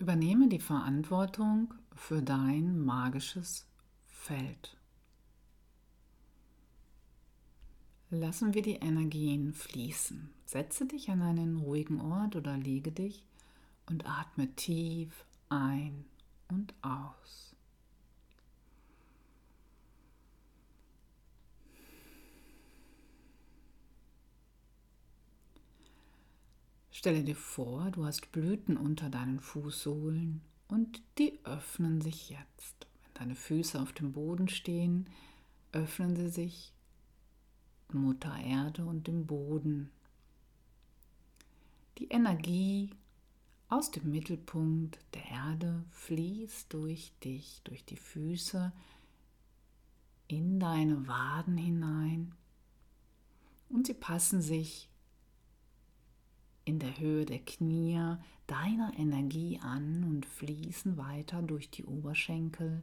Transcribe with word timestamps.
Übernehme 0.00 0.48
die 0.48 0.60
Verantwortung 0.60 1.74
für 1.94 2.22
dein 2.22 2.80
magisches 2.80 3.66
Feld. 4.06 4.78
Lassen 8.08 8.54
wir 8.54 8.62
die 8.62 8.76
Energien 8.76 9.52
fließen. 9.52 10.30
Setze 10.46 10.86
dich 10.86 11.10
an 11.10 11.20
einen 11.20 11.58
ruhigen 11.58 12.00
Ort 12.00 12.34
oder 12.34 12.56
lege 12.56 12.92
dich 12.92 13.26
und 13.90 14.08
atme 14.08 14.48
tief 14.56 15.26
ein 15.50 16.06
und 16.48 16.72
aus. 16.80 17.49
Stelle 27.00 27.24
dir 27.24 27.34
vor, 27.34 27.90
du 27.92 28.04
hast 28.04 28.30
Blüten 28.30 28.76
unter 28.76 29.08
deinen 29.08 29.40
Fußsohlen 29.40 30.42
und 30.68 31.00
die 31.16 31.40
öffnen 31.44 32.02
sich 32.02 32.28
jetzt. 32.28 32.86
Wenn 33.02 33.14
deine 33.14 33.36
Füße 33.36 33.80
auf 33.80 33.94
dem 33.94 34.12
Boden 34.12 34.48
stehen, 34.50 35.08
öffnen 35.72 36.14
sie 36.14 36.28
sich 36.28 36.74
Mutter 37.90 38.38
Erde 38.38 38.84
und 38.84 39.06
dem 39.06 39.24
Boden. 39.24 39.90
Die 41.96 42.08
Energie 42.08 42.90
aus 43.70 43.90
dem 43.90 44.10
Mittelpunkt 44.10 44.98
der 45.14 45.24
Erde 45.24 45.82
fließt 45.92 46.70
durch 46.70 47.14
dich, 47.24 47.62
durch 47.64 47.82
die 47.82 47.96
Füße 47.96 48.74
in 50.28 50.60
deine 50.60 51.08
Waden 51.08 51.56
hinein 51.56 52.34
und 53.70 53.86
sie 53.86 53.94
passen 53.94 54.42
sich 54.42 54.89
in 56.70 56.78
der 56.78 56.98
Höhe 57.00 57.26
der 57.26 57.40
Knie 57.40 58.16
deiner 58.46 58.92
Energie 58.96 59.58
an 59.60 60.04
und 60.04 60.24
fließen 60.24 60.96
weiter 60.96 61.42
durch 61.42 61.68
die 61.68 61.84
Oberschenkel 61.84 62.80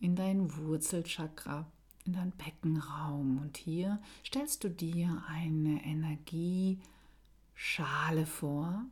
in 0.00 0.16
dein 0.16 0.56
Wurzelchakra, 0.56 1.70
in 2.06 2.14
dein 2.14 2.30
Beckenraum. 2.30 3.36
Und 3.38 3.58
hier 3.58 4.00
stellst 4.24 4.64
du 4.64 4.70
dir 4.70 5.22
eine 5.28 5.84
Energieschale 5.84 6.80
vor, 8.24 8.86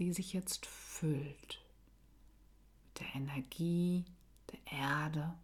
die 0.00 0.12
sich 0.12 0.32
jetzt 0.32 0.66
füllt 0.66 1.62
mit 2.84 2.98
der 2.98 3.14
Energie 3.14 4.04
der 4.50 4.58
Erde, 4.72 5.34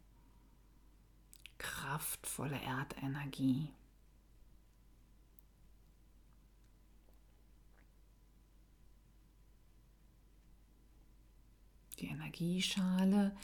kraftvolle 1.58 2.60
Erdenergie. 2.62 3.68
Die 12.02 12.08
Energieschale. 12.08 13.34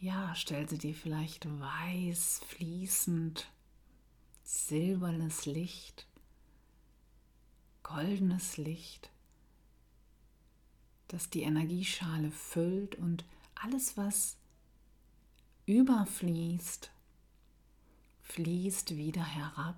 Ja, 0.00 0.34
stell 0.34 0.68
sie 0.68 0.78
dir 0.78 0.94
vielleicht 0.94 1.46
weiß, 1.60 2.40
fließend, 2.46 3.50
silbernes 4.42 5.46
Licht, 5.46 6.06
goldenes 7.82 8.56
Licht, 8.56 9.10
das 11.08 11.30
die 11.30 11.42
Energieschale 11.42 12.30
füllt 12.30 12.94
und 12.96 13.24
alles, 13.54 13.96
was 13.96 14.36
überfließt, 15.66 16.90
fließt 18.22 18.96
wieder 18.96 19.24
herab 19.24 19.76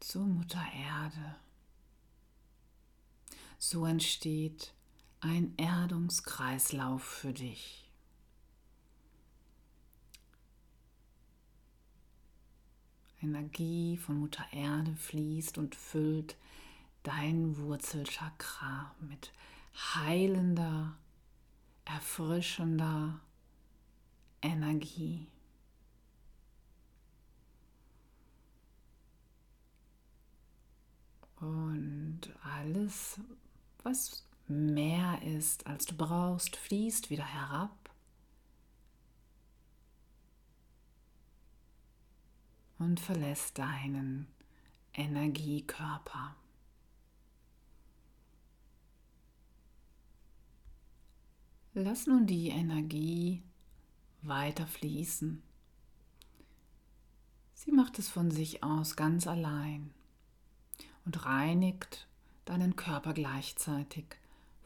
zur 0.00 0.26
Mutter 0.26 0.64
Erde. 0.74 1.36
So 3.58 3.86
entsteht 3.86 4.72
ein 5.20 5.54
Erdungskreislauf 5.56 7.02
für 7.02 7.32
dich. 7.32 7.90
Energie 13.22 13.98
von 13.98 14.18
Mutter 14.18 14.46
Erde 14.50 14.96
fließt 14.96 15.58
und 15.58 15.74
füllt 15.74 16.36
dein 17.02 17.56
Wurzelchakra 17.58 18.94
mit 19.00 19.32
heilender, 19.74 20.96
erfrischender 21.84 23.20
Energie. 24.40 25.26
Und 31.36 32.20
alles, 32.42 33.20
was 33.82 34.24
mehr 34.50 35.22
ist, 35.22 35.66
als 35.66 35.86
du 35.86 35.96
brauchst, 35.96 36.56
fließt 36.56 37.08
wieder 37.08 37.24
herab. 37.24 37.90
Und 42.78 42.98
verlässt 42.98 43.58
deinen 43.58 44.26
Energiekörper. 44.94 46.34
Lass 51.74 52.06
nun 52.06 52.26
die 52.26 52.48
Energie 52.48 53.42
weiter 54.22 54.66
fließen. 54.66 55.42
Sie 57.54 57.72
macht 57.72 57.98
es 57.98 58.08
von 58.08 58.30
sich 58.30 58.64
aus 58.64 58.96
ganz 58.96 59.26
allein 59.26 59.92
und 61.04 61.26
reinigt 61.26 62.08
deinen 62.44 62.74
Körper 62.74 63.12
gleichzeitig 63.12 64.16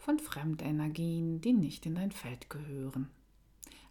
von 0.05 0.19
Fremdenergien, 0.19 1.41
die 1.41 1.55
nicht 1.55 1.87
in 1.87 1.95
dein 1.95 2.13
Feld 2.13 2.51
gehören. 2.51 3.09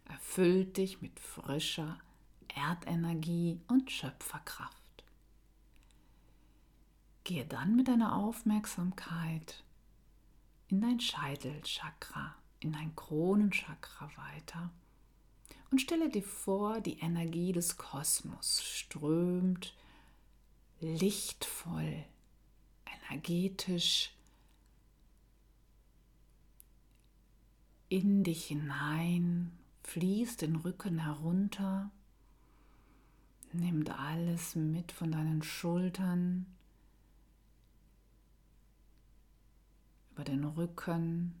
Erfüllt 0.04 0.76
dich 0.76 1.02
mit 1.02 1.18
frischer 1.18 1.98
Erdenergie 2.54 3.58
und 3.66 3.90
Schöpferkraft. 3.90 5.04
Gehe 7.24 7.44
dann 7.44 7.74
mit 7.74 7.88
deiner 7.88 8.14
Aufmerksamkeit 8.16 9.64
in 10.68 10.80
dein 10.80 11.00
Scheitelchakra, 11.00 12.36
in 12.60 12.72
dein 12.72 12.94
Kronenchakra 12.94 14.08
weiter 14.16 14.70
und 15.72 15.80
stelle 15.80 16.10
dir 16.10 16.22
vor, 16.22 16.80
die 16.80 17.00
Energie 17.00 17.50
des 17.50 17.76
Kosmos 17.76 18.62
strömt 18.62 19.74
lichtvoll, 20.78 22.04
energetisch 23.10 24.13
in 27.94 28.24
dich 28.24 28.46
hinein, 28.46 29.52
fließt 29.84 30.42
den 30.42 30.56
Rücken 30.56 30.98
herunter, 30.98 31.92
nimmt 33.52 33.88
alles 33.88 34.56
mit 34.56 34.90
von 34.90 35.12
deinen 35.12 35.44
Schultern, 35.44 36.44
über 40.10 40.24
den 40.24 40.42
Rücken, 40.42 41.40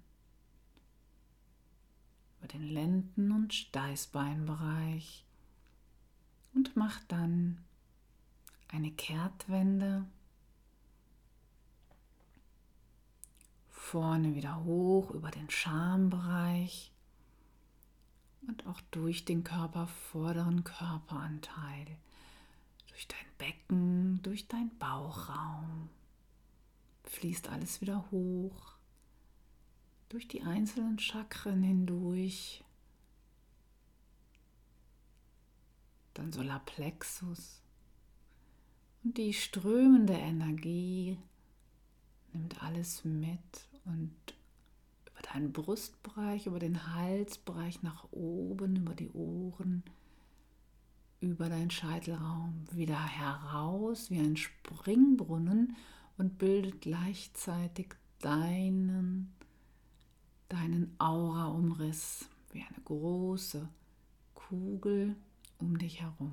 über 2.38 2.46
den 2.46 2.68
Lenden- 2.68 3.32
und 3.32 3.52
Steißbeinbereich 3.52 5.24
und 6.54 6.76
macht 6.76 7.10
dann 7.10 7.64
eine 8.68 8.92
Kehrtwende 8.92 10.04
vorne 13.94 14.34
wieder 14.34 14.64
hoch 14.64 15.12
über 15.12 15.30
den 15.30 15.48
Schambereich 15.48 16.90
und 18.48 18.66
auch 18.66 18.80
durch 18.90 19.24
den 19.24 19.44
Körper, 19.44 19.86
vorderen 19.86 20.64
Körperanteil, 20.64 21.86
durch 22.88 23.06
dein 23.06 23.26
Becken, 23.38 24.20
durch 24.22 24.48
dein 24.48 24.76
Bauchraum. 24.80 25.90
Fließt 27.04 27.48
alles 27.50 27.80
wieder 27.82 28.10
hoch, 28.10 28.74
durch 30.08 30.26
die 30.26 30.42
einzelnen 30.42 30.98
Chakren 30.98 31.62
hindurch. 31.62 32.64
Dann 36.14 36.32
Solarplexus. 36.32 37.62
Und 39.04 39.18
die 39.18 39.32
strömende 39.32 40.14
Energie 40.14 41.16
nimmt 42.32 42.60
alles 42.60 43.04
mit 43.04 43.68
und 43.84 44.14
über 45.06 45.20
deinen 45.32 45.52
Brustbereich, 45.52 46.46
über 46.46 46.58
den 46.58 46.94
Halsbereich 46.94 47.82
nach 47.82 48.06
oben, 48.10 48.76
über 48.76 48.94
die 48.94 49.10
Ohren, 49.10 49.82
über 51.20 51.48
deinen 51.48 51.70
Scheitelraum 51.70 52.64
wieder 52.70 53.02
heraus 53.02 54.10
wie 54.10 54.18
ein 54.18 54.36
Springbrunnen 54.36 55.76
und 56.16 56.38
bildet 56.38 56.82
gleichzeitig 56.82 57.94
deinen, 58.20 59.32
deinen 60.48 60.94
Aura-Umriss 60.98 62.28
wie 62.52 62.62
eine 62.62 62.80
große 62.84 63.68
Kugel 64.34 65.16
um 65.58 65.78
dich 65.78 66.02
herum. 66.02 66.32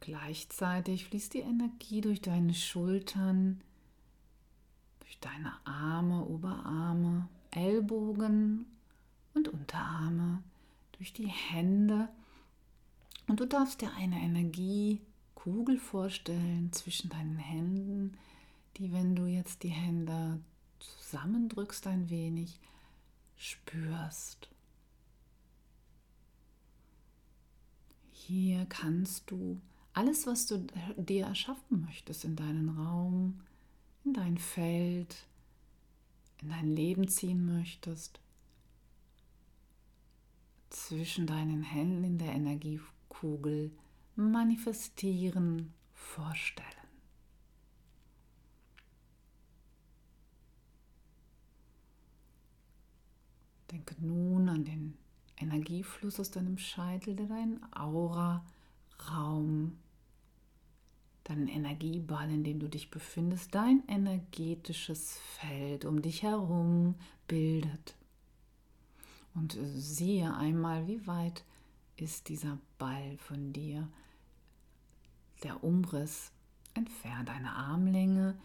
Gleichzeitig 0.00 1.04
fließt 1.06 1.34
die 1.34 1.40
Energie 1.40 2.00
durch 2.00 2.20
deine 2.20 2.54
Schultern, 2.54 3.60
durch 5.00 5.18
deine 5.20 5.52
Arme, 5.64 6.24
Oberarme, 6.24 7.28
Ellbogen 7.50 8.66
und 9.34 9.48
Unterarme, 9.48 10.42
durch 10.92 11.12
die 11.12 11.28
Hände. 11.28 12.08
Und 13.28 13.40
du 13.40 13.46
darfst 13.46 13.80
dir 13.80 13.92
eine 13.94 14.20
Energiekugel 14.20 15.78
vorstellen 15.78 16.72
zwischen 16.72 17.10
deinen 17.10 17.36
Händen, 17.36 18.16
die, 18.76 18.92
wenn 18.92 19.14
du 19.14 19.26
jetzt 19.26 19.62
die 19.62 19.68
Hände 19.68 20.40
zusammendrückst 20.78 21.86
ein 21.86 22.08
wenig, 22.08 22.58
spürst. 23.36 24.48
Hier 28.12 28.66
kannst 28.66 29.30
du 29.30 29.60
alles, 30.00 30.26
was 30.26 30.46
du 30.46 30.66
dir 30.96 31.26
erschaffen 31.26 31.82
möchtest 31.82 32.24
in 32.24 32.34
deinen 32.34 32.70
Raum, 32.70 33.42
in 34.02 34.14
dein 34.14 34.38
Feld, 34.38 35.26
in 36.40 36.48
dein 36.48 36.74
Leben 36.74 37.06
ziehen 37.06 37.44
möchtest, 37.44 38.18
zwischen 40.70 41.26
deinen 41.26 41.62
Händen 41.62 42.04
in 42.04 42.16
der 42.16 42.32
Energiekugel 42.32 43.72
manifestieren, 44.16 45.74
vorstellen. 45.92 46.66
Denke 53.70 53.96
nun 54.00 54.48
an 54.48 54.64
den 54.64 54.96
Energiefluss 55.36 56.18
aus 56.18 56.30
deinem 56.30 56.56
Scheitel, 56.56 57.16
der 57.16 57.26
deinen 57.26 57.60
Aura-Raum, 57.74 59.76
deinen 61.24 61.48
Energieball, 61.48 62.30
in 62.30 62.44
dem 62.44 62.60
du 62.60 62.68
dich 62.68 62.90
befindest, 62.90 63.54
dein 63.54 63.82
energetisches 63.88 65.18
Feld 65.38 65.84
um 65.84 66.02
dich 66.02 66.22
herum 66.22 66.94
bildet. 67.26 67.94
Und 69.34 69.56
siehe 69.74 70.34
einmal, 70.34 70.86
wie 70.86 71.06
weit 71.06 71.44
ist 71.96 72.28
dieser 72.28 72.58
Ball 72.78 73.16
von 73.18 73.52
dir, 73.52 73.88
der 75.42 75.62
Umriss 75.62 76.32
entfernt, 76.74 77.30
eine 77.30 77.52
Armlänge 77.52 78.36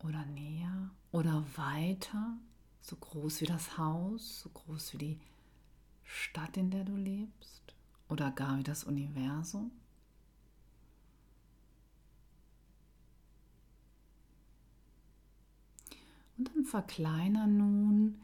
oder 0.00 0.24
näher 0.26 0.90
oder 1.12 1.44
weiter 1.56 2.36
so 2.80 2.96
groß 2.96 3.40
wie 3.40 3.46
das 3.46 3.78
Haus, 3.78 4.40
so 4.42 4.50
groß 4.50 4.94
wie 4.94 4.98
die 4.98 5.20
Stadt, 6.04 6.56
in 6.56 6.70
der 6.70 6.84
du 6.84 6.94
lebst 6.96 7.74
oder 8.08 8.30
gar 8.30 8.58
wie 8.58 8.62
das 8.62 8.84
Universum? 8.84 9.72
Und 16.36 16.54
dann 16.54 16.64
verkleiner 16.64 17.46
nun 17.46 18.20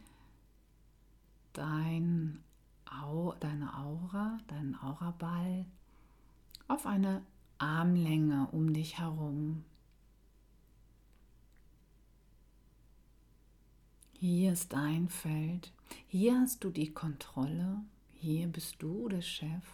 dein 1.52 2.42
Au, 2.84 3.34
deine 3.40 3.76
Aura, 3.78 4.38
deinen 4.48 4.74
Auraball 4.74 5.64
auf 6.68 6.86
eine 6.86 7.22
Armlänge 7.58 8.48
um 8.52 8.72
dich 8.72 8.98
herum. 8.98 9.64
Hier 14.12 14.52
ist 14.52 14.72
dein 14.72 15.08
Feld. 15.08 15.72
Hier 16.06 16.38
hast 16.38 16.62
du 16.64 16.70
die 16.70 16.92
Kontrolle. 16.92 17.80
Hier 18.12 18.46
bist 18.46 18.76
du 18.80 19.08
der 19.08 19.22
Chef 19.22 19.64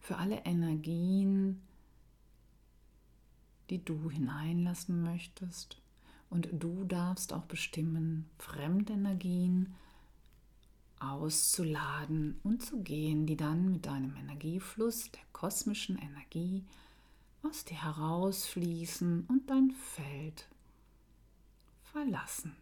für 0.00 0.16
alle 0.16 0.44
Energien, 0.44 1.62
die 3.70 3.82
du 3.82 4.10
hineinlassen 4.10 5.02
möchtest. 5.02 5.80
Und 6.34 6.48
du 6.50 6.82
darfst 6.82 7.32
auch 7.32 7.44
bestimmen, 7.44 8.28
Fremdenergien 8.38 9.72
auszuladen 10.98 12.40
und 12.42 12.60
zu 12.60 12.82
gehen, 12.82 13.24
die 13.24 13.36
dann 13.36 13.70
mit 13.70 13.86
deinem 13.86 14.16
Energiefluss, 14.16 15.12
der 15.12 15.22
kosmischen 15.32 15.96
Energie, 15.96 16.64
aus 17.44 17.64
dir 17.64 17.80
herausfließen 17.80 19.26
und 19.28 19.48
dein 19.48 19.70
Feld 19.70 20.48
verlassen. 21.84 22.56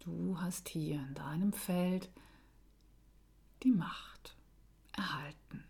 Du 0.00 0.40
hast 0.40 0.68
hier 0.70 0.96
in 0.96 1.14
deinem 1.14 1.52
Feld 1.52 2.10
die 3.62 3.70
Macht 3.70 4.36
erhalten. 4.90 5.62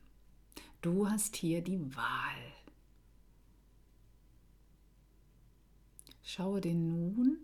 Du 0.87 1.11
hast 1.11 1.35
hier 1.35 1.63
die 1.63 1.97
Wahl. 1.97 2.53
Schaue 6.23 6.61
dir 6.61 6.77
nun 6.77 7.39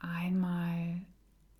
einmal 0.00 1.00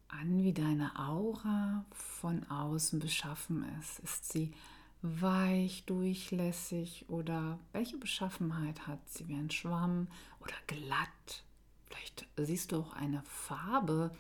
an, 0.08 0.42
wie 0.42 0.52
deine 0.52 0.98
Aura 0.98 1.86
von 1.92 2.44
außen 2.50 3.00
beschaffen 3.00 3.64
ist. 3.80 4.00
Ist 4.00 4.30
sie 4.30 4.52
weich, 5.00 5.86
durchlässig 5.86 7.06
oder 7.08 7.58
welche 7.72 7.96
Beschaffenheit 7.96 8.86
hat 8.86 9.08
sie? 9.08 9.26
Wie 9.28 9.34
ein 9.34 9.50
Schwamm 9.50 10.08
oder 10.40 10.56
glatt? 10.66 11.44
Vielleicht 11.86 12.28
siehst 12.36 12.72
du 12.72 12.80
auch 12.80 12.92
eine 12.92 13.22
Farbe 13.22 14.14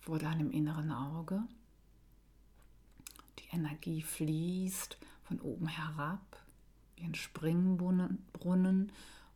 vor 0.00 0.18
deinem 0.18 0.50
inneren 0.50 0.90
Auge. 0.90 1.42
Energie 3.52 4.02
fließt 4.02 4.98
von 5.24 5.40
oben 5.40 5.68
herab 5.68 6.20
wie 6.96 7.04
ein 7.04 7.14
Springbrunnen 7.14 8.92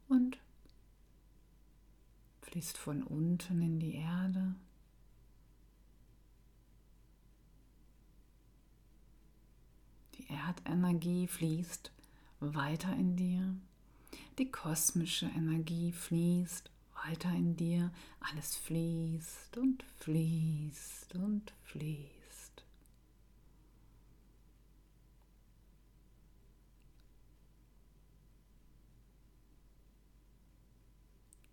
und 0.08 0.38
fließt 2.42 2.78
von 2.78 3.02
unten 3.02 3.62
in 3.62 3.80
die 3.80 3.94
Erde. 3.94 4.54
Die 10.14 10.28
Erdenergie 10.28 11.26
fließt 11.26 11.90
weiter 12.40 12.92
in 12.94 13.16
dir. 13.16 13.56
Die 14.38 14.50
kosmische 14.50 15.26
Energie 15.26 15.92
fließt 15.92 16.70
weiter 17.04 17.30
in 17.30 17.56
dir. 17.56 17.92
Alles 18.20 18.56
fließt 18.56 19.56
und 19.58 19.82
fließt 19.98 21.14
und 21.16 21.52
fließt. 21.64 22.23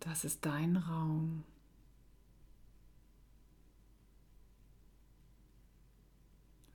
Das 0.04 0.24
ist 0.24 0.44
dein 0.44 0.76
Raum. 0.76 1.44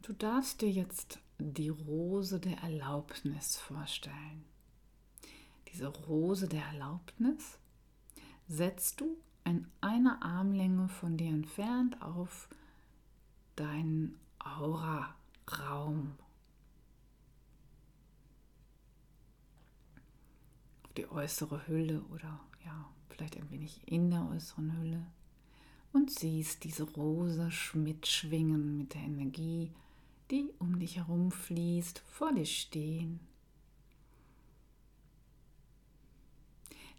Du 0.01 0.13
darfst 0.13 0.61
dir 0.61 0.71
jetzt 0.71 1.19
die 1.37 1.67
Rose 1.67 2.39
der 2.39 2.57
Erlaubnis 2.59 3.57
vorstellen. 3.57 4.45
Diese 5.67 5.87
Rose 5.87 6.47
der 6.47 6.63
Erlaubnis 6.63 7.59
setzt 8.47 9.01
du 9.01 9.17
in 9.43 9.67
einer 9.81 10.23
Armlänge 10.23 10.87
von 10.87 11.17
dir 11.17 11.29
entfernt 11.29 12.01
auf 12.01 12.47
deinen 13.57 14.17
Aura-Raum. 14.39 16.15
Auf 20.83 20.93
die 20.93 21.11
äußere 21.11 21.67
Hülle 21.67 22.01
oder 22.13 22.39
ja, 22.67 22.89
vielleicht 23.09 23.37
ein 23.37 23.49
wenig 23.49 23.81
in 23.85 24.11
der 24.11 24.27
äußeren 24.29 24.77
Hülle. 24.77 25.05
Und 25.93 26.11
siehst 26.11 26.63
diese 26.63 26.83
Rose 26.83 27.49
mitschwingen 27.73 28.77
mit 28.77 28.93
der 28.93 29.01
Energie, 29.01 29.71
die 30.29 30.51
um 30.59 30.79
dich 30.79 30.97
herum 30.97 31.31
fließt, 31.31 31.99
vor 32.11 32.33
dir 32.33 32.45
stehen. 32.45 33.19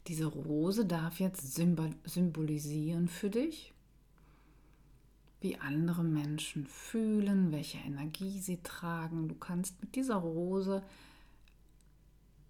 Diese 0.06 0.24
Rose 0.24 0.86
darf 0.86 1.20
jetzt 1.20 1.54
symbolisieren 1.54 3.08
für 3.08 3.28
dich, 3.28 3.74
wie 5.40 5.58
andere 5.58 6.02
Menschen 6.02 6.66
fühlen, 6.66 7.52
welche 7.52 7.78
Energie 7.78 8.40
sie 8.40 8.62
tragen. 8.62 9.28
Du 9.28 9.34
kannst 9.34 9.80
mit 9.82 9.94
dieser 9.94 10.16
Rose 10.16 10.82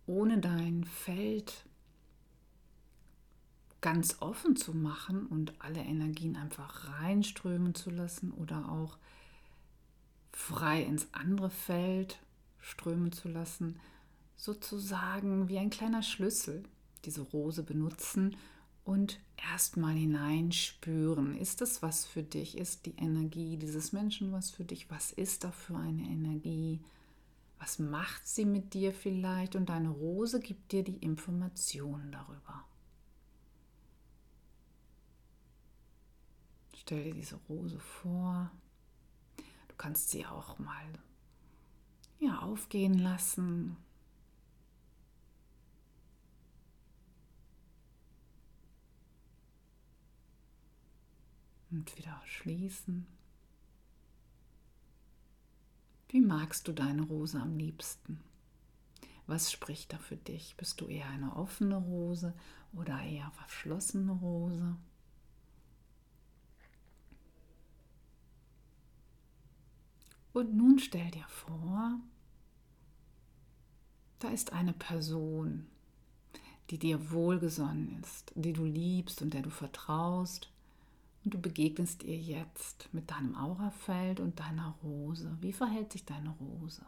ohne 0.07 0.39
dein 0.39 0.85
Feld 0.85 1.68
ganz 3.81 4.17
offen 4.21 4.57
zu 4.57 4.75
machen 4.75 5.27
und 5.27 5.61
alle 5.61 5.81
Energien 5.81 6.37
einfach 6.37 7.01
reinströmen 7.01 7.75
zu 7.75 7.91
lassen 7.91 8.33
oder 8.33 8.69
auch 8.71 8.99
frei 10.33 10.83
ins 10.83 11.09
andere 11.13 11.51
Feld 11.51 12.19
strömen 12.61 13.13
zu 13.13 13.29
lassen, 13.29 13.79
sozusagen 14.37 15.49
wie 15.49 15.59
ein 15.59 15.71
kleiner 15.71 16.03
Schlüssel 16.03 16.65
diese 17.05 17.23
Rose 17.23 17.63
benutzen, 17.63 18.37
und 18.89 19.21
erstmal 19.53 19.95
hineinspüren. 19.95 21.37
Ist 21.37 21.61
das 21.61 21.83
was 21.83 22.07
für 22.07 22.23
dich? 22.23 22.57
Ist 22.57 22.87
die 22.87 22.95
Energie 22.97 23.59
dieses 23.59 23.93
Menschen 23.93 24.33
was 24.33 24.51
für 24.51 24.65
dich? 24.65 24.91
Was 24.91 25.13
ist 25.13 25.45
da 25.45 25.51
für 25.51 25.77
eine 25.77 26.05
Energie? 26.05 26.81
Was 27.59 27.79
macht 27.79 28.27
sie 28.27 28.47
mit 28.47 28.73
dir 28.73 28.95
vielleicht? 28.95 29.57
Und 29.57 29.69
deine 29.69 29.91
Rose 29.91 30.41
gibt 30.41 30.73
dir 30.73 30.85
die 30.85 30.97
Informationen 30.97 32.11
darüber. 32.13 32.65
Stell 36.89 37.05
dir 37.05 37.13
diese 37.13 37.37
Rose 37.51 37.79
vor. 37.79 38.51
Du 39.37 39.75
kannst 39.77 40.09
sie 40.09 40.25
auch 40.25 40.59
mal 40.59 40.87
ja, 42.19 42.39
aufgehen 42.39 42.95
lassen, 42.95 43.77
und 51.71 51.95
wieder 51.99 52.23
schließen. 52.25 53.07
Wie 56.09 56.23
magst 56.23 56.69
du 56.69 56.73
deine 56.73 57.03
Rose 57.03 57.39
am 57.39 57.59
liebsten? 57.59 58.25
Was 59.27 59.53
spricht 59.53 59.93
da 59.93 59.99
für 59.99 60.17
dich? 60.17 60.57
Bist 60.57 60.81
du 60.81 60.87
eher 60.87 61.11
eine 61.11 61.37
offene 61.37 61.77
Rose 61.77 62.33
oder 62.73 62.99
eher 63.03 63.31
verschlossene 63.33 64.13
Rose? 64.13 64.79
Und 70.33 70.55
nun 70.55 70.79
stell 70.79 71.11
dir 71.11 71.27
vor, 71.29 71.99
da 74.19 74.29
ist 74.29 74.53
eine 74.53 74.73
Person, 74.73 75.67
die 76.71 76.79
dir 76.79 77.11
wohlgesonnen 77.11 78.01
ist, 78.03 78.33
die 78.35 78.53
du 78.53 78.65
liebst 78.65 79.23
und 79.23 79.33
der 79.35 79.43
du 79.43 79.51
vertraust 79.51 80.51
und 81.25 81.35
du 81.35 81.41
begegnest 81.41 82.03
ihr 82.03 82.17
jetzt 82.17 82.89
mit 82.93 83.11
deinem 83.11 83.35
Aurafeld 83.35 84.21
und 84.21 84.39
deiner 84.41 84.75
Rose. 84.83 85.37
Wie 85.41 85.53
verhält 85.53 85.93
sich 85.93 86.05
deine 86.05 86.31
Rose? 86.31 86.85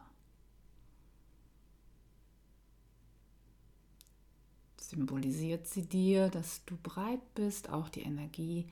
Symbolisiert 4.77 5.67
sie 5.67 5.83
dir, 5.87 6.29
dass 6.29 6.65
du 6.65 6.77
bereit 6.77 7.35
bist, 7.35 7.71
auch 7.71 7.89
die 7.89 8.03
Energie 8.03 8.67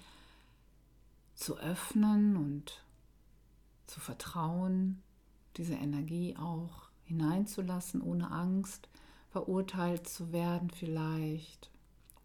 zu 1.34 1.56
öffnen 1.58 2.36
und 2.36 2.82
zu 3.88 4.00
vertrauen, 4.00 5.02
diese 5.56 5.74
Energie 5.74 6.36
auch 6.36 6.90
hineinzulassen, 7.04 8.02
ohne 8.02 8.30
Angst, 8.30 8.88
verurteilt 9.30 10.08
zu 10.08 10.32
werden 10.32 10.70
vielleicht. 10.70 11.70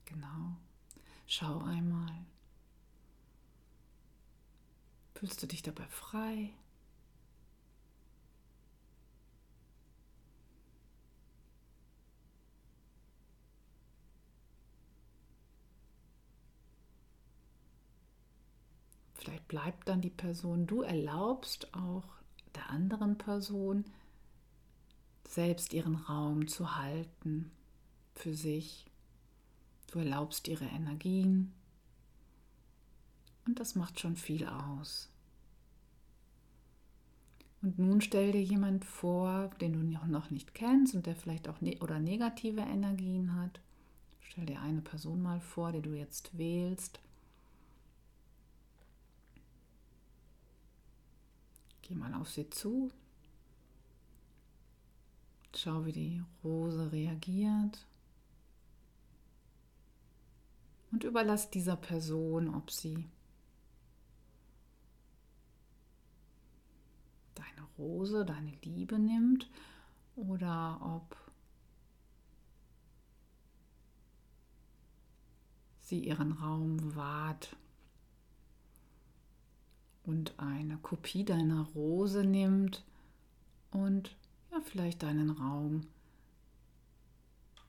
Genau. 0.05 0.57
Schau 1.25 1.59
einmal. 1.59 2.25
Fühlst 5.15 5.41
du 5.41 5.47
dich 5.47 5.61
dabei 5.61 5.87
frei? 5.87 6.53
Vielleicht 19.23 19.47
bleibt 19.47 19.87
dann 19.87 20.01
die 20.01 20.09
Person, 20.09 20.67
du 20.67 20.81
erlaubst 20.81 21.73
auch 21.73 22.03
der 22.55 22.69
anderen 22.69 23.17
Person, 23.17 23.85
selbst 25.25 25.71
ihren 25.71 25.95
Raum 25.95 26.49
zu 26.49 26.75
halten 26.75 27.49
für 28.15 28.33
sich. 28.33 28.85
Du 29.91 29.99
erlaubst 29.99 30.49
ihre 30.49 30.65
Energien 30.65 31.53
und 33.45 33.61
das 33.61 33.75
macht 33.75 34.01
schon 34.01 34.17
viel 34.17 34.45
aus. 34.45 35.09
Und 37.61 37.79
nun 37.79 38.01
stell 38.01 38.33
dir 38.33 38.43
jemand 38.43 38.83
vor, 38.83 39.51
den 39.61 39.71
du 39.71 40.07
noch 40.07 40.31
nicht 40.31 40.53
kennst 40.53 40.95
und 40.95 41.05
der 41.05 41.15
vielleicht 41.15 41.47
auch 41.47 41.61
ne 41.61 41.77
oder 41.79 41.97
negative 41.97 42.59
Energien 42.59 43.35
hat. 43.35 43.61
Stell 44.19 44.47
dir 44.47 44.59
eine 44.59 44.81
Person 44.81 45.21
mal 45.21 45.39
vor, 45.39 45.71
die 45.71 45.81
du 45.81 45.93
jetzt 45.93 46.37
wählst. 46.37 46.99
Geh 51.93 51.99
mal 51.99 52.15
auf 52.15 52.31
sie 52.31 52.49
zu. 52.49 52.89
Schau, 55.55 55.85
wie 55.85 55.91
die 55.91 56.23
Rose 56.43 56.91
reagiert. 56.91 57.85
Und 60.91 61.03
überlass 61.03 61.51
dieser 61.51 61.75
Person, 61.75 62.55
ob 62.55 62.71
sie 62.71 63.05
Rose 67.77 68.25
deine 68.25 68.53
Liebe 68.63 68.97
nimmt 68.99 69.49
oder 70.15 70.79
ob 70.81 71.17
sie 75.79 75.99
ihren 76.05 76.31
Raum 76.31 76.95
wahrt 76.95 77.55
und 80.05 80.33
eine 80.37 80.77
Kopie 80.77 81.23
deiner 81.23 81.61
Rose 81.75 82.23
nimmt 82.23 82.83
und 83.71 84.15
ja, 84.51 84.61
vielleicht 84.61 85.03
deinen 85.03 85.29
Raum 85.29 85.87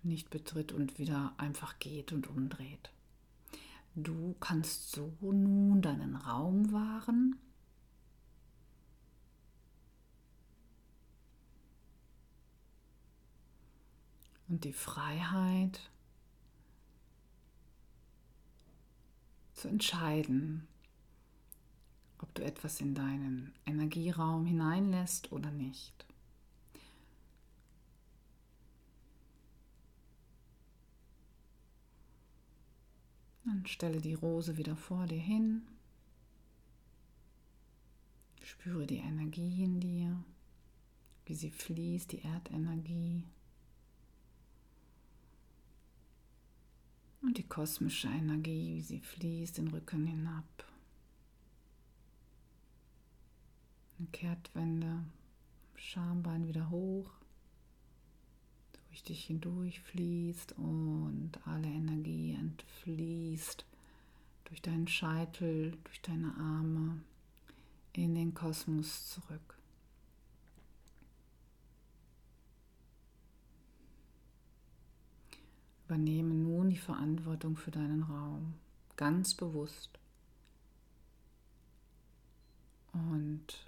nicht 0.02 0.30
betritt 0.30 0.72
und 0.72 0.98
wieder 0.98 1.32
einfach 1.38 1.78
geht 1.78 2.12
und 2.12 2.28
umdreht. 2.28 2.90
Du 3.94 4.34
kannst 4.40 4.90
so 4.90 5.12
nun 5.20 5.80
deinen 5.80 6.16
Raum 6.16 6.72
wahren 6.72 7.36
und 14.48 14.64
die 14.64 14.72
Freiheit 14.72 15.80
zu 19.52 19.68
entscheiden, 19.68 20.66
du 22.34 22.44
etwas 22.44 22.80
in 22.80 22.94
deinen 22.94 23.52
Energieraum 23.66 24.44
hineinlässt 24.46 25.32
oder 25.32 25.50
nicht. 25.50 26.04
Dann 33.44 33.66
stelle 33.66 34.00
die 34.00 34.14
Rose 34.14 34.56
wieder 34.56 34.76
vor 34.76 35.06
dir 35.06 35.20
hin. 35.20 35.62
Spüre 38.42 38.86
die 38.86 38.98
Energie 38.98 39.64
in 39.64 39.80
dir, 39.80 40.24
wie 41.26 41.34
sie 41.34 41.50
fließt, 41.50 42.12
die 42.12 42.22
Erdenergie. 42.22 43.24
Und 47.20 47.38
die 47.38 47.48
kosmische 47.48 48.08
Energie, 48.08 48.76
wie 48.76 48.82
sie 48.82 49.00
fließt 49.00 49.58
den 49.58 49.68
Rücken 49.68 50.06
hinab. 50.06 50.73
Eine 53.98 54.08
Kehrtwende, 54.08 55.04
Schambein 55.76 56.46
wieder 56.46 56.70
hoch, 56.70 57.10
durch 58.88 59.02
dich 59.02 59.24
hindurch 59.24 59.80
fließt 59.80 60.52
und 60.58 61.32
alle 61.46 61.68
Energie 61.68 62.34
entfließt 62.34 63.64
durch 64.44 64.62
deinen 64.62 64.88
Scheitel, 64.88 65.76
durch 65.84 66.00
deine 66.02 66.34
Arme 66.36 67.00
in 67.92 68.14
den 68.14 68.34
Kosmos 68.34 69.08
zurück. 69.08 69.58
Übernehme 75.86 76.34
nun 76.34 76.70
die 76.70 76.78
Verantwortung 76.78 77.56
für 77.56 77.70
deinen 77.70 78.02
Raum, 78.04 78.54
ganz 78.96 79.34
bewusst. 79.34 79.90
Und 82.92 83.66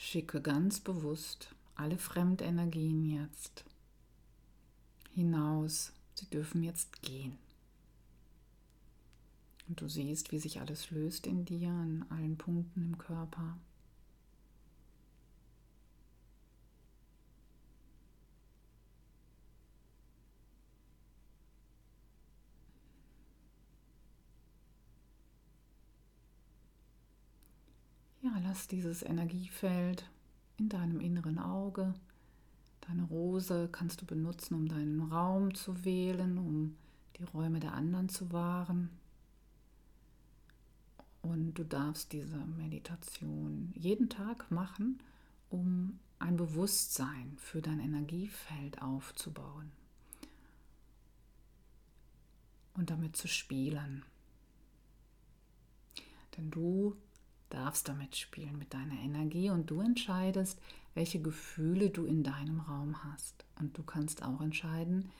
schicke 0.00 0.40
ganz 0.40 0.80
bewusst 0.80 1.54
alle 1.74 1.98
Fremdenergien 1.98 3.04
jetzt 3.04 3.64
hinaus. 5.14 5.92
Sie 6.14 6.28
dürfen 6.30 6.62
jetzt 6.62 7.02
gehen. 7.02 7.38
Und 9.68 9.80
du 9.80 9.88
siehst, 9.88 10.32
wie 10.32 10.38
sich 10.38 10.60
alles 10.60 10.90
löst 10.90 11.26
in 11.26 11.44
dir, 11.44 11.68
an 11.68 12.04
allen 12.08 12.36
Punkten 12.38 12.82
im 12.82 12.98
Körper. 12.98 13.58
Ja, 28.22 28.39
lass 28.50 28.66
dieses 28.66 29.04
Energiefeld 29.04 30.04
in 30.58 30.68
deinem 30.68 30.98
inneren 30.98 31.38
Auge 31.38 31.94
Deine 32.80 33.04
Rose 33.04 33.68
kannst 33.70 34.00
du 34.00 34.06
benutzen, 34.06 34.54
um 34.54 34.66
deinen 34.66 35.12
Raum 35.12 35.54
zu 35.54 35.84
wählen, 35.84 36.38
um 36.38 36.76
die 37.18 37.22
Räume 37.22 37.60
der 37.60 37.74
anderen 37.74 38.08
zu 38.08 38.32
wahren. 38.32 38.90
Und 41.22 41.54
du 41.54 41.64
darfst 41.64 42.12
diese 42.12 42.38
Meditation 42.38 43.72
jeden 43.76 44.08
Tag 44.08 44.50
machen, 44.50 45.00
um 45.50 46.00
ein 46.18 46.36
Bewusstsein 46.36 47.36
für 47.36 47.62
dein 47.62 47.78
Energiefeld 47.78 48.82
aufzubauen 48.82 49.70
und 52.74 52.90
damit 52.90 53.14
zu 53.14 53.28
spielen. 53.28 54.02
Denn 56.36 56.50
du 56.50 56.96
darfst 57.50 57.88
damit 57.88 58.16
spielen 58.16 58.58
mit 58.58 58.72
deiner 58.72 58.98
Energie 59.00 59.50
und 59.50 59.70
du 59.70 59.80
entscheidest, 59.80 60.58
welche 60.94 61.20
Gefühle 61.20 61.90
du 61.90 62.04
in 62.04 62.22
deinem 62.22 62.60
Raum 62.60 63.04
hast. 63.04 63.44
Und 63.58 63.76
du 63.76 63.82
kannst 63.82 64.22
auch 64.22 64.40
entscheiden, 64.40 65.10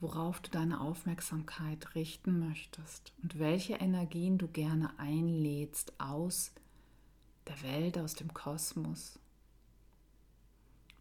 worauf 0.00 0.40
du 0.40 0.50
deine 0.50 0.80
Aufmerksamkeit 0.80 1.94
richten 1.94 2.38
möchtest 2.38 3.12
und 3.22 3.38
welche 3.38 3.74
Energien 3.74 4.38
du 4.38 4.46
gerne 4.46 4.98
einlädst 4.98 5.98
aus 5.98 6.52
der 7.46 7.62
Welt, 7.62 7.98
aus 7.98 8.14
dem 8.14 8.32
Kosmos. 8.34 9.18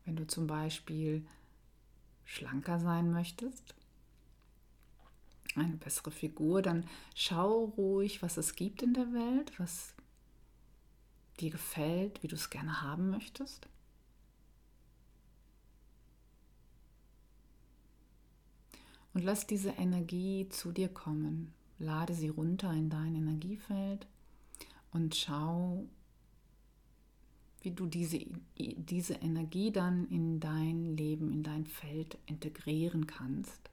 Wenn 0.06 0.16
du 0.16 0.28
zum 0.28 0.48
Beispiel 0.48 1.26
schlanker 2.24 2.80
sein 2.80 3.12
möchtest, 3.12 3.76
eine 5.56 5.78
bessere 5.78 6.12
Figur, 6.12 6.62
dann 6.62 6.86
schau 7.16 7.66
ruhig, 7.78 8.22
was 8.22 8.38
es 8.38 8.56
gibt 8.56 8.82
in 8.82 8.94
der 8.94 9.12
Welt, 9.14 9.52
was 9.58 9.95
dir 11.40 11.52
gefällt, 11.52 12.22
wie 12.24 12.28
du 12.28 12.36
es 12.36 12.50
gerne 12.50 12.82
haben 12.82 13.10
möchtest. 13.10 13.68
Und 19.14 19.24
lass 19.24 19.48
diese 19.48 19.70
Energie 19.70 20.50
zu 20.50 20.72
dir 20.72 20.90
kommen. 20.90 21.54
Lade 21.80 22.14
sie 22.14 22.30
runter 22.30 22.72
in 22.74 22.90
dein 22.90 23.16
Energiefeld 23.16 24.08
und 24.92 25.16
schau, 25.16 25.86
wie 27.62 27.72
du 27.72 27.86
diese, 27.86 28.26
diese 28.58 29.16
Energie 29.16 29.72
dann 29.72 30.08
in 30.10 30.40
dein 30.40 30.96
Leben, 30.96 31.32
in 31.32 31.44
dein 31.44 31.66
Feld 31.66 32.18
integrieren 32.28 33.08
kannst. 33.08 33.70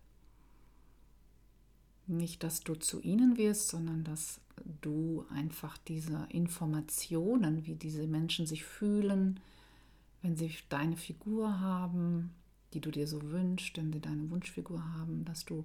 Nicht, 2.13 2.43
dass 2.43 2.61
du 2.61 2.75
zu 2.75 3.01
ihnen 3.01 3.39
wirst, 3.39 3.69
sondern 3.69 4.05
dass 4.05 4.39
du 4.83 5.25
einfach 5.31 5.79
diese 5.79 6.27
Informationen, 6.29 7.65
wie 7.65 7.75
diese 7.75 8.07
Menschen 8.07 8.47
sich 8.47 8.65
fühlen, 8.65 9.41
wenn 10.21 10.37
sie 10.37 10.53
deine 10.69 10.99
Figur 10.99 11.61
haben, 11.61 12.35
die 12.75 12.81
du 12.81 12.91
dir 12.91 13.07
so 13.07 13.31
wünschst, 13.31 13.79
wenn 13.79 13.95
sie 13.95 14.01
deine 14.01 14.31
Wunschfigur 14.31 14.85
haben, 14.95 15.25
dass 15.25 15.47
du 15.47 15.65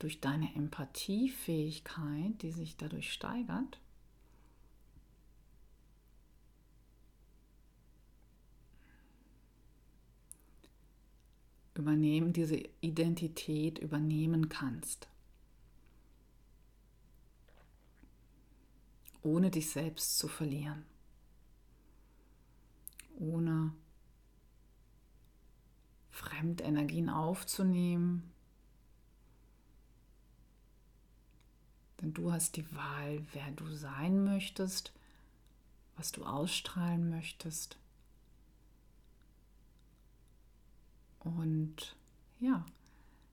durch 0.00 0.20
deine 0.20 0.52
Empathiefähigkeit, 0.56 2.42
die 2.42 2.50
sich 2.50 2.76
dadurch 2.76 3.12
steigert, 3.12 3.78
übernehmen, 11.76 12.32
diese 12.32 12.60
Identität 12.80 13.78
übernehmen 13.78 14.48
kannst. 14.48 15.08
Ohne 19.24 19.50
dich 19.50 19.70
selbst 19.70 20.18
zu 20.18 20.28
verlieren. 20.28 20.84
Ohne 23.18 23.72
Fremdenergien 26.10 27.08
aufzunehmen. 27.08 28.30
Denn 32.00 32.12
du 32.12 32.32
hast 32.32 32.56
die 32.56 32.70
Wahl, 32.76 33.24
wer 33.32 33.50
du 33.52 33.66
sein 33.74 34.24
möchtest, 34.24 34.92
was 35.96 36.12
du 36.12 36.24
ausstrahlen 36.24 37.08
möchtest. 37.08 37.78
Und 41.20 41.96
ja, 42.40 42.66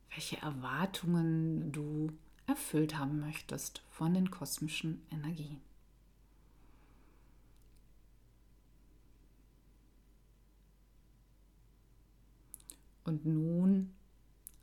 welche 0.10 0.38
Erwartungen 0.38 1.74
du 1.74 2.14
erfüllt 2.48 2.98
haben 2.98 3.20
möchtest 3.20 3.80
von 3.90 4.14
den 4.14 4.32
kosmischen 4.32 5.06
Energien. 5.12 5.60
Und 13.04 13.26
nun 13.26 13.94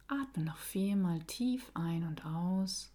atme 0.07 0.45
noch 0.45 0.59
viermal 0.59 1.21
tief 1.25 1.71
ein 1.75 2.05
und 2.05 2.25
aus. 2.25 2.93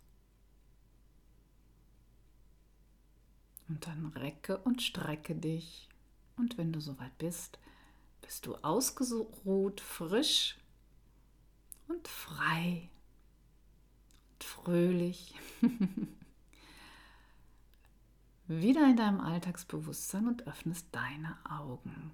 Und 3.68 3.88
dann 3.88 4.08
recke 4.08 4.58
und 4.60 4.82
strecke 4.82 5.36
dich. 5.36 5.90
Und 6.36 6.58
wenn 6.58 6.74
du 6.74 6.80
soweit 6.80 7.18
bist, 7.18 7.60
bist 8.22 8.46
du 8.46 8.56
ausgeruht, 8.56 9.82
frisch 9.82 10.58
und 11.88 12.08
frei 12.08 12.90
und 14.34 14.44
fröhlich. 14.44 15.36
Wieder 18.48 18.90
in 18.90 18.98
deinem 18.98 19.22
Alltagsbewusstsein 19.22 20.28
und 20.28 20.48
öffnest 20.48 20.88
deine 20.92 21.38
Augen. 21.50 22.12